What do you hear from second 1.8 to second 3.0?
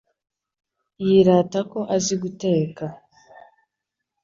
azi guteka.